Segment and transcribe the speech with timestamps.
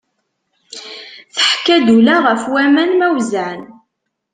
[1.35, 3.61] Teḥka-d ula ɣef aman ma wezzɛen.